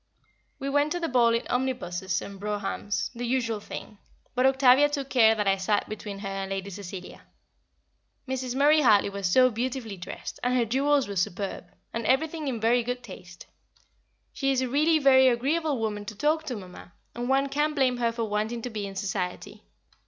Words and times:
We 0.57 0.67
went 0.67 0.91
to 0.93 0.99
the 0.99 1.07
ball 1.07 1.35
in 1.35 1.45
omnibuses 1.47 2.23
and 2.23 2.39
broughams, 2.39 3.11
the 3.13 3.23
usual 3.23 3.59
thing; 3.59 3.99
but 4.33 4.47
Octavia 4.47 4.89
took 4.89 5.11
care 5.11 5.35
that 5.35 5.47
I 5.47 5.57
sat 5.57 5.87
between 5.87 6.17
her 6.17 6.27
and 6.27 6.49
Lady 6.49 6.71
Cecilia. 6.71 7.21
Mrs. 8.27 8.55
Murray 8.55 8.81
Hartley 8.81 9.11
was 9.11 9.29
so 9.31 9.51
beautifully 9.51 9.97
dressed, 9.97 10.39
and 10.41 10.55
her 10.57 10.65
jewels 10.65 11.07
were 11.07 11.15
superb, 11.15 11.65
and 11.93 12.03
everything 12.07 12.47
in 12.47 12.59
very 12.59 12.81
good 12.81 13.03
taste. 13.03 13.45
She 14.33 14.51
is 14.51 14.65
really 14.65 14.97
a 14.97 15.01
very 15.01 15.27
agreeable 15.27 15.77
woman 15.79 16.05
to 16.05 16.15
talk 16.15 16.45
to, 16.45 16.55
Mamma, 16.55 16.93
and 17.13 17.29
one 17.29 17.47
can't 17.47 17.75
blame 17.75 17.97
her 17.97 18.11
for 18.11 18.23
wanting 18.23 18.63
to 18.63 18.71
be 18.71 18.87
in 18.87 18.95
Society. 18.95 19.61